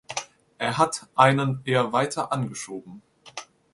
Er 0.57 0.79
hat 0.79 1.05
einen 1.13 1.61
eher 1.63 1.93
weiter 1.93 2.31
angeschoben. 2.31 3.03